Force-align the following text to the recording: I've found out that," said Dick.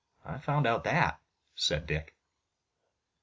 I've 0.25 0.43
found 0.43 0.65
out 0.65 0.83
that," 0.85 1.19
said 1.53 1.85
Dick. 1.85 2.15